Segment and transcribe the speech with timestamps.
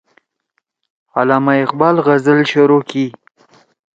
[1.19, 3.05] علامہ اقبال غزل شروع کی